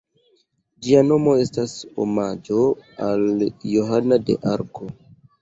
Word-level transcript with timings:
Ĝia 0.85 1.03
nomo 1.09 1.35
estas 1.41 1.75
omaĝo 2.05 2.65
al 3.09 3.29
Johana 3.75 4.21
de 4.31 4.39
Arko. 4.57 4.91